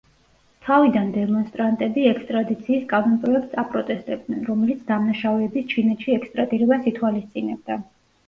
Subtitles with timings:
[0.67, 7.79] თავიდან დემონსტრანტები ექსტრადიციის კანონპროექტს აპროტესტებდნენ, რომელიც დამნაშავეების ჩინეთში ექსტრადირებას ითვალისწინებდა.